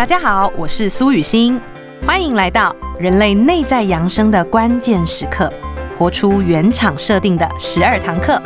[0.00, 1.60] 大家好，我是苏雨欣，
[2.06, 5.52] 欢迎来到人类内在扬升的关键时刻，
[5.94, 8.40] 活出原厂设定的十二堂课。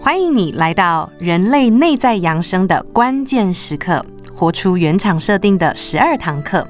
[0.00, 6.66] 欢迎你来到人类内在扬升的关键时刻，活出原厂设定的十二堂课。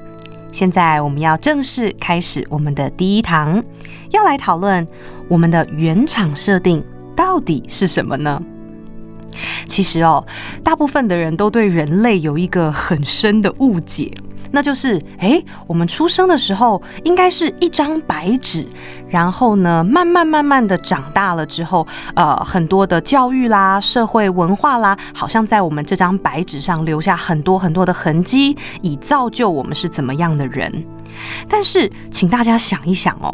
[0.51, 3.63] 现在我们要正式开始我们的第一堂，
[4.11, 4.87] 要来讨论
[5.27, 8.39] 我们的原厂设定到底是什么呢？
[9.67, 10.25] 其实哦，
[10.63, 14.11] 大部分的人都对人类有一个很深的误解。
[14.49, 18.65] 那就是，哎，我们出生的时候应该是一张白纸，
[19.09, 30.85] 然后呢，慢慢慢慢的长大了之后，呃，很多的教育啦、社会文化啦，好像在我们这张白纸上留下很多很多的痕迹，以造就我们是怎么样的人。
[31.47, 33.33] 但是，请大家想一想哦，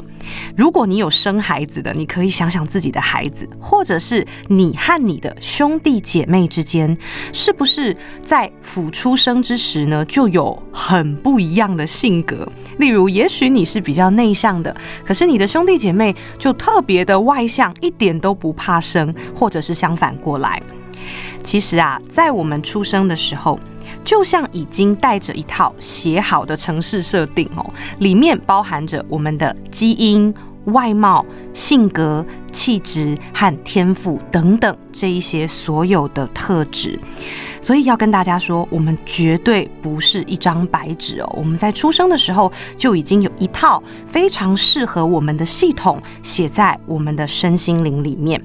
[0.55, 6.95] 如果你有生孩子的，你可以想想自己的孩子，或者是你和你的兄弟姐妹之间，
[7.33, 12.47] 是不是在甫出生之时呢，就有很不一样的性格？
[12.77, 14.73] 例如，也许你是比较内向的，
[15.05, 20.61] 可是你的兄兄弟姐妹就特别的外向，一点都不怕生，或者是相反过来。
[21.41, 23.57] 其实啊，在我们出生的时候。
[24.05, 27.65] 就像已经带着一套写好的城市设定哦，
[27.99, 30.33] 里面包含着我们的基因、
[30.65, 36.99] 外貌、性格、气质和天赋等等这一些所有的特质。
[37.61, 41.33] 所以要跟大家说，我们绝对不是一张白纸哦。
[41.37, 48.41] 我们在出生的时候就已经有一套非常适合我们的系统写在我们的身心灵里面。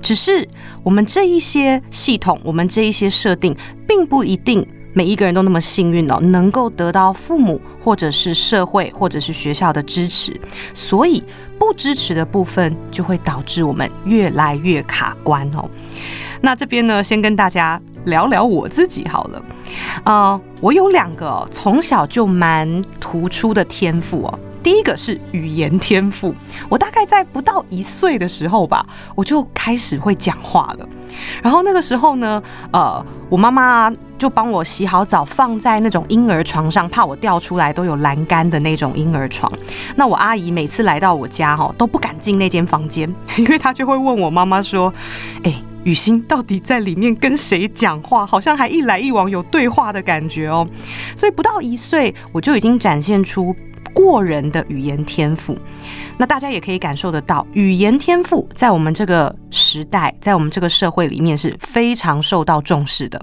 [0.00, 0.46] 只是
[0.82, 3.56] 我们这一些系统，我们这一些设定，
[3.88, 4.64] 并不一定
[4.94, 10.40] 每一个人都那么幸运哦，能够得到父母或者是社会或者是学校的支持，
[10.72, 11.22] 所以
[11.58, 15.68] 不支持的部分就会导致我们越来越卡关哦。
[16.40, 19.42] 那这边呢，先跟大家聊聊我自己好了。
[20.04, 24.38] 呃，我有两个从小就蛮突出的天赋哦。
[24.62, 26.34] 第一个是语言天赋，
[26.70, 30.88] 我大概在不到一岁的时候吧，我就开始会讲话了。
[31.42, 32.42] 然后那个时候呢，
[32.72, 39.52] 呃，我妈妈就帮我洗好澡，放在那种婴儿床上，怕我掉出来都有栏杆的那种婴儿床。
[39.96, 44.92] 那我阿姨每次来到我家哈，都不敢进那间房间， 因为她就会问我妈妈说
[45.44, 48.24] ：“哎，雨欣到底在里面跟谁讲话？
[48.24, 50.66] 好像还一来一往有对话的感觉哦。”
[51.16, 53.54] 所以不到一岁，我就已经展现出。
[53.94, 55.56] 过人的语言天赋，
[56.18, 63.18] 那大家也可以感受得到，语言天赋在我们这个时代，在我们这个社会里面是非常受到重视的。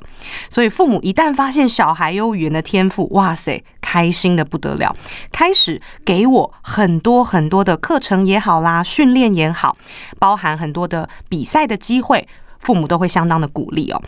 [0.49, 4.95] 所以父母一旦发现小孩有语言的天赋，哇塞，开心的不得了，
[5.31, 9.77] 开始给我很多很多的课程也好啦，训练也好，
[10.17, 12.27] 包含很多的比赛的机会，
[12.59, 14.01] 父母都会相当的鼓励哦。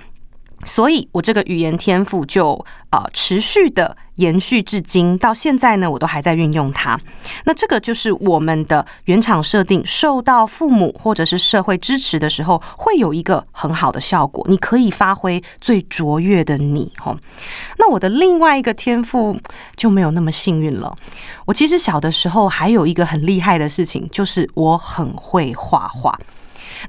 [0.65, 6.99] 所以，我这个语言天赋就呃持续的延续至今，到现在呢，我都还在运用它。
[7.45, 14.45] 那这个就是我们的原厂设定，受到父母或者是社会支持的时候，会有一个很好的效果。
[14.47, 17.17] 你可以发挥最卓越的你，吼。
[17.77, 19.37] 那我的另外一个天赋
[19.75, 20.95] 就没有那么幸运了。
[21.45, 26.17] 我其实小的时候还有一个很厉害的事情，就是我很会画画。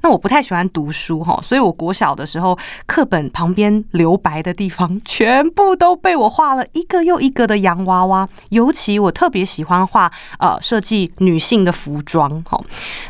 [0.01, 8.27] 那我不太喜欢读书哈，所以我国小的时候，课本旁边留白的地方，全部都被我画了一个又一个的洋娃娃。
[8.49, 12.59] 尤其我特别喜欢画呃设计女性的服装哈。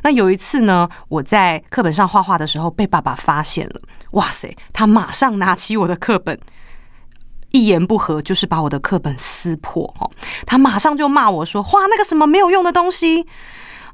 [0.04, 3.82] 那有一次呢，我在课本上画画的时候，被爸爸发现了。
[4.12, 6.40] 哇塞，他马上拿起我的课本，
[7.52, 10.10] 一言不合就是把我的课本撕破哈。
[10.46, 13.26] 他马上就骂我说：“画那个什么没有用的东西，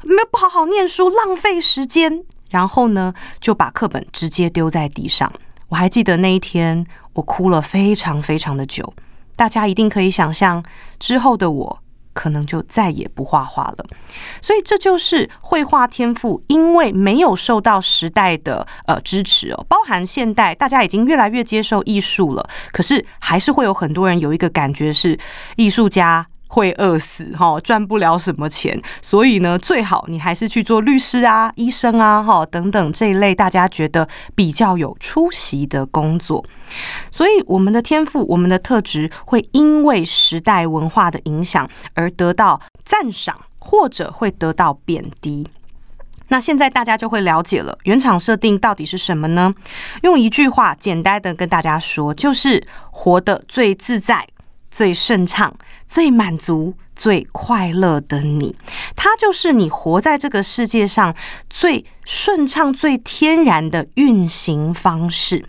[0.03, 5.33] 没有不好好念书，浪费时间。”然后呢，就把课本直接丢在地上。
[5.69, 8.93] 我还记得那一天，我哭了非常非常的久。
[9.35, 10.63] 大家一定可以想象，
[10.99, 11.79] 之后的我
[12.13, 13.85] 可能就再也不画画了。
[14.41, 25.17] 所以这就是绘画天赋，因为没有受到时代的呃支持哦，包含现代大家已经越来越接受艺术了，可是还是会有很多人有一个感觉是
[25.55, 26.27] 艺术家。
[26.51, 34.05] 会饿死哈，赚不了什么钱，所以呢，最好你还是去做律师啊、医生啊、哈等等这一类大家觉得
[34.35, 36.43] 比较有出息的工作。
[37.09, 45.47] 所以，我们的天赋、我们的特质会因为时代文化的影响而得到赞赏，或者会得到贬低。
[46.27, 49.53] 那现在大家就会了解了，原厂设定到底是什么呢？
[50.03, 54.27] 用一句话简单的跟大家说，就是活得最自在。
[54.71, 55.53] 最顺畅、
[55.87, 58.55] 最满足、最快乐的你，
[58.95, 61.13] 它就是你活在这个世界上
[61.49, 65.45] 最顺畅、最天然的运行方式。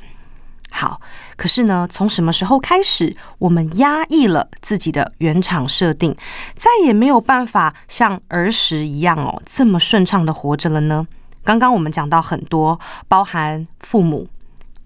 [0.75, 1.01] 好，
[1.37, 6.17] 可是呢，从什么时候开始，我们压抑了自己的原厂设定，
[6.57, 11.07] 再也没有办法像儿时一样哦，这么顺畅的活着了呢？
[11.45, 14.29] 刚刚我们讲到很多，包含父母、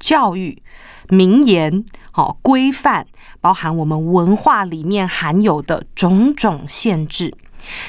[0.00, 0.60] 教育、
[1.08, 3.06] 名言、好规范。
[3.40, 7.32] 包含我们文化里面含有的种种限制，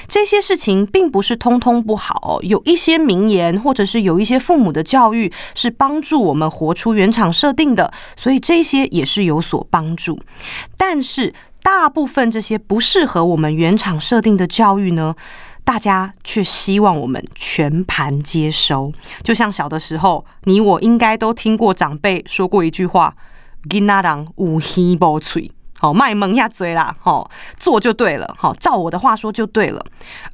[0.08, 2.40] 这些事情并不是通通不好。
[2.44, 10.20] 有一些名言，或者是有一些父母的教育，是帮助我们活出原厂设定的，所以这些也是有所帮助。
[10.78, 11.34] 但是，
[11.64, 15.16] 大部分这些不适合我们原厂设定的教育呢，
[15.68, 18.94] 大家却希望我们全盘接收。
[19.22, 23.14] 就像小的时候，你我应该都听过长辈说过一句话。
[23.70, 29.86] 囡仔人有耳无嘴，好卖萌下嘴啦，好做就对了，好照我的话说就对了，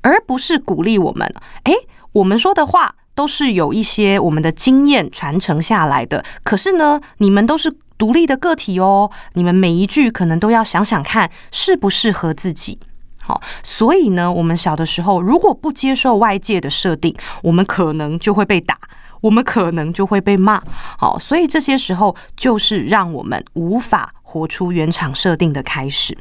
[0.03, 1.27] 而不是鼓励我们。
[1.63, 1.73] 诶，
[2.11, 12.77] 我们说的话都是有一些我们的经验传承下来的，可是呢，你们都是独立的个体哦，你们每一句可能都要想想看适不适合自己。
[13.25, 18.77] 好，所以呢，我们小的时候如果不接受外界的设定，我们可能就会被打。
[19.21, 20.61] 我们可能就会被骂，
[20.97, 26.17] 好，所以这些时候就是让我们无法活出原厂设定的开始。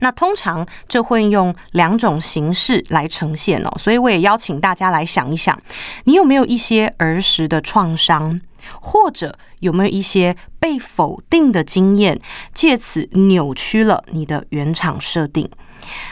[0.00, 5.60] 那通常这会用两种形式来呈现哦，所以我也邀请大家来想一想，
[6.04, 8.40] 你有没有一些儿时的创伤，
[8.80, 12.18] 或者有没有一些被否定的经验，
[12.54, 15.50] 借此扭曲了你的原厂设定。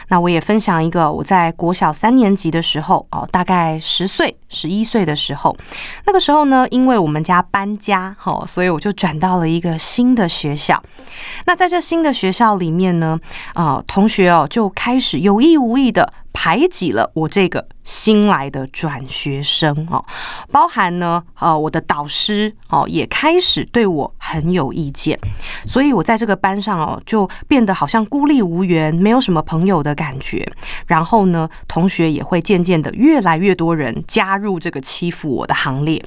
[0.07, 5.55] 那我也分享一个，我在国小三年级的时候，哦，大概十岁、十一岁的时候，
[6.05, 10.81] 那个时候呢，因为我们家搬家，哈，所以我就转到了一个新的学校。
[11.45, 13.19] 那在这新的学校里面呢，
[13.53, 16.13] 啊，同学哦就开始有意无意的。
[16.35, 20.03] 排挤了我这个新来的转学生哦，
[20.51, 25.17] 包含呢，呃，我的导师哦也开始对我很有意见，
[25.65, 30.45] 所以我在这个班上哦就变得好像孤立无援，没有什么朋友的感觉。
[30.87, 36.03] 然后呢，同学也会渐渐的越来越多人加入这个欺负我的行列。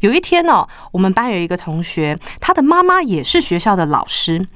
[0.00, 4.46] 有一天呢，我们班有一个同学，他的妈妈也是学校的老师。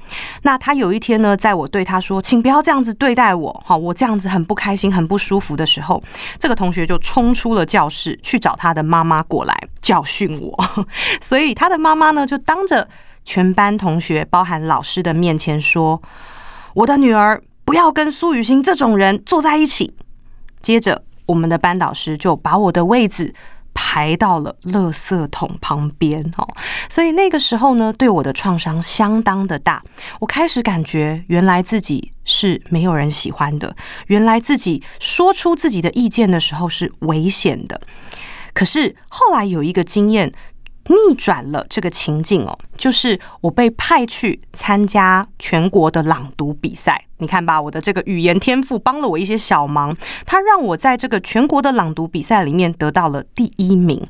[0.41, 6.01] 那他有一天呢，在我对他说：“请不要这样子对待我，哈，我这样子很不开心，很。”不舒服的时候，
[6.39, 10.65] 这个同学就冲出了教室去找他的妈妈过来教训我。
[11.19, 12.87] 所以他的妈妈呢，就当着
[13.25, 16.01] 全班同学，包含老师的面前说
[16.75, 19.93] ：“我的女儿不要跟苏雨欣这种人坐在一起。”
[20.63, 23.35] 接着，我们的班导师就把我的位子。
[23.91, 26.47] 排到了垃圾桶旁边哦，
[26.87, 29.83] 所以那个时候呢，对我的创伤相当的大。
[30.21, 33.75] 我开始感觉，原来自己是没有人喜欢的，
[34.07, 37.81] 原来自己说出自己的意见的时候是危险的。
[38.53, 40.31] 可是后来有一个经验。
[40.87, 47.05] 逆转了这个情境哦，就是我被派去参加全国的朗读比赛。
[47.17, 49.95] 你看吧，我的这个语言天赋帮了我一些小忙，
[50.25, 54.07] 他让我在这个全国的朗读比赛里面得到了第一名。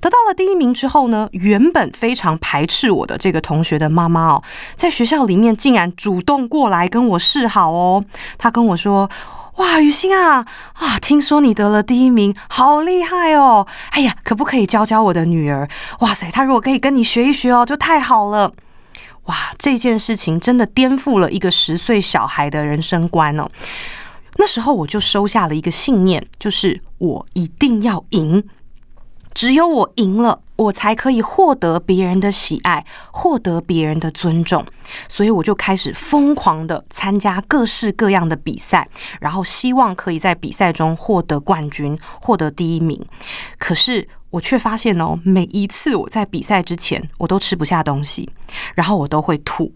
[0.00, 4.42] 得到了第一名之后呢，原本非常排斥我的这个同学的妈妈哦，
[4.76, 8.04] 在学校里面竟然主动过来跟我示好哦。
[8.36, 9.10] 他跟我说。
[9.56, 10.98] 哇，雨欣啊啊！
[11.00, 13.66] 听说你得了第一名，好厉害哦！
[13.90, 15.68] 哎呀，可不可以教教我的女儿？
[16.00, 18.52] 哇塞，她如果可以跟你学一学哦，就太好了！
[19.26, 23.48] 哇，这件事情真的颠覆了一个十岁小孩的人生观哦。
[24.36, 28.44] 那时候我就收下了一个信念，就是我一定要赢。
[29.32, 34.64] 只有我赢了，我才可以获得别人的喜爱，获得别人的尊重。
[35.08, 38.88] 所以我就开始疯狂的参加各式各样的比赛，
[39.20, 43.04] 然后希望可以在比赛中获得冠军，获得第一名。
[43.58, 48.30] 可是我却发现哦，每一次我在比赛之前，我都吃不下东西，
[48.74, 49.72] 然后我都会吐。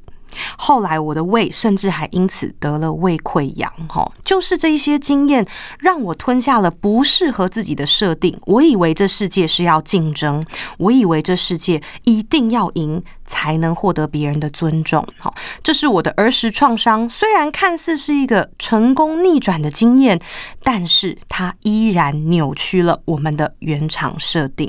[0.56, 5.46] 后来我的胃甚至还因此得了胃溃疡，哈，就是这一些经验
[5.78, 8.38] 让我吞下了不适合自己的设定。
[8.46, 10.44] 我以为这世界是要竞争，
[10.78, 13.02] 我以为这世界一定要赢。
[13.28, 15.06] 才能获得别人的尊重。
[15.18, 15.32] 好，
[15.62, 17.08] 这是我的儿时创伤。
[17.08, 20.18] 虽然看似是一个成功逆转的经验，
[20.64, 24.68] 但是它依然扭曲了我们的原厂设定。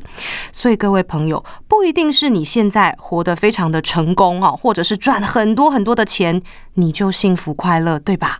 [0.51, 6.41] 所以各位朋友，不一定是你现在活得非常的成功哦，或者是赚很多很多的钱，
[6.73, 8.39] 你就幸福快乐，对吧？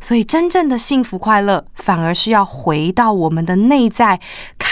[0.00, 4.18] 所以真正的幸福快乐，反而是要回到我们的内在，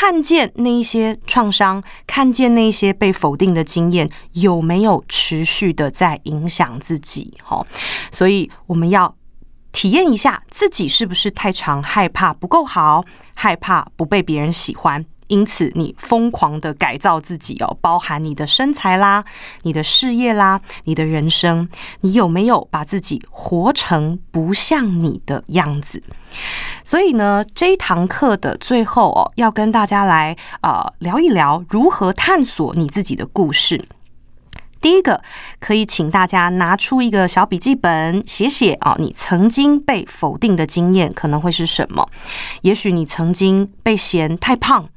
[0.00, 4.78] 看见那一些创伤，看见那些被否定的经验有没。
[4.78, 7.36] 没有持续的在影响自己？
[7.42, 7.66] 哈，
[8.12, 9.16] 所以我们要
[9.72, 15.04] 体验一下自己是不是太常害怕不够好，害怕不被别人喜欢。
[15.26, 19.24] 因此，你疯狂的改造自己哦，包含你的身材啦、
[19.62, 21.68] 你的事业啦、你的人生，
[22.02, 26.04] 你有没有把自己活成不像你的样子？
[26.88, 33.86] 所以呢，这一堂课的最后哦，要跟大家来呃聊一聊如何探索你自己的故事。
[34.80, 35.20] 第一个，
[35.60, 42.08] 可以请大家拿出一个小笔记本，写写啊，你曾经被否定的经验可能会是什么？
[42.62, 44.88] 也许你曾经被嫌太胖。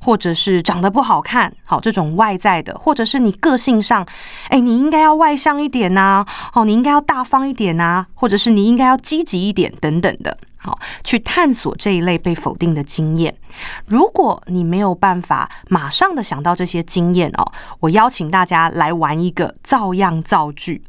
[0.00, 4.06] 或者是长得不好看，好这种外在的，或者是你个性上，
[4.48, 6.24] 哎，你应该要外向一点呐，
[6.54, 13.36] 哦，你应该要大方一点呐，或者是你应该要积极一点等等的，好，去探索这一类被否定的经验。
[13.84, 20.82] 如果你没有办法马上的想到这些经验哦，我邀请大家来玩一个照样造句，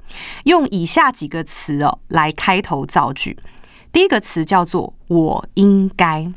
[0.46, 3.38] 用以下几个词哦来开头造句。
[3.92, 6.32] 第一个词叫做“我应该”，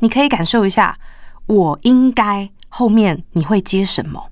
[0.00, 0.98] 你可以感受一下。
[1.46, 4.30] 我应该后面你会接什么？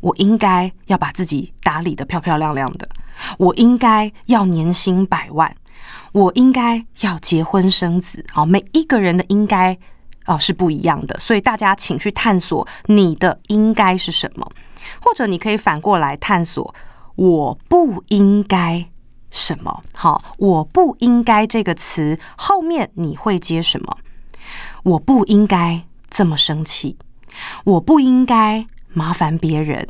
[0.00, 2.88] 我应该要把自己打理的漂漂亮亮的。
[3.36, 5.54] 我应该要年薪百万。
[6.12, 8.24] 我应该要结婚生子。
[8.32, 9.78] 好，每一个人的应该
[10.26, 14.50] 哦是不一样的，所以大家请去探索你的应该是什么，
[15.00, 16.74] 或者你可以反过来探索
[17.16, 18.86] 我不应该
[19.30, 19.82] 什么。
[19.94, 23.98] 好，我不应该这个词后面你会接什么？
[24.82, 25.84] 我不应该。
[26.12, 26.96] 这么生气，
[27.62, 29.86] 我不应该麻烦别人，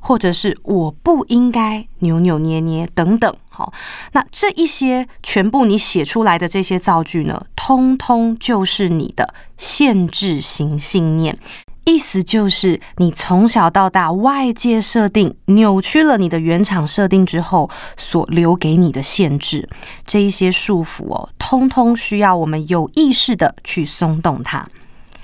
[0.00, 3.34] 或者是我不应该扭扭捏捏等等。
[3.48, 3.72] 好，
[4.12, 11.38] 那这一些全部你写出来的这些造句呢，通通就是你的限制型信念。
[11.84, 19.68] 意思就是你从小到大外界设定扭曲了你的原厂设定之后所留给你的限制，
[20.06, 24.64] 这一些束缚哦，通通需要我们有意识的去松动它。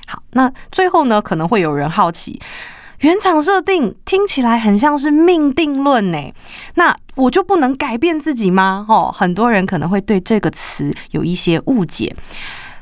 [0.09, 2.41] 好，那最后呢，可能会有人好奇，
[3.01, 6.19] 原厂设定听起来很像是命定论呢，
[6.75, 8.85] 那我就不能改变自己吗？
[8.89, 12.17] 哦，很多人可能会对这个词有一些误解，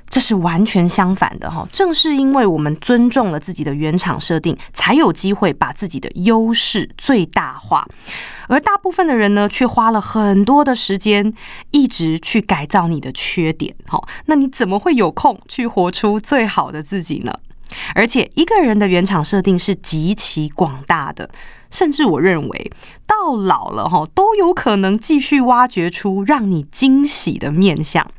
[0.09, 1.69] 这是完全相反的哈。
[1.71, 7.87] 正是因为我们尊重了自己的原厂设定，才有机会把自己的优势最大化。
[8.49, 11.31] 而大部分的人呢，却花了很多的时间，
[11.73, 13.75] 一直去改造你的缺点。
[13.87, 17.35] 好，那你怎么会有空去活出最好的自己呢？
[17.95, 21.31] 而且一个人的原厂设定是极其广大的，
[21.71, 22.71] 甚至我认为
[23.07, 28.11] 到老了哈，都有可能继续挖掘出让你惊喜的面相。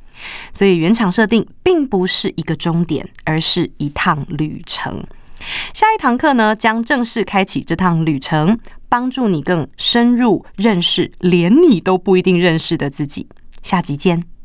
[0.52, 5.06] 所以原厂设定并不是一个终点，而是一趟旅程。
[5.74, 8.60] 下一堂课呢，将正式开启这趟旅程。
[8.90, 13.28] 帮助你更深入认识连你都不一定认识的自己。
[13.62, 14.37] 下集见。